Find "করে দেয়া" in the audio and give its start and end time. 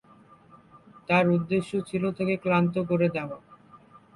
2.89-3.37